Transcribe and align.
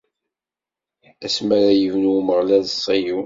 Asmi 1.25 1.53
ara 1.57 1.71
yebnu 1.79 2.11
Umeɣlal 2.19 2.65
Ṣiyun. 2.83 3.19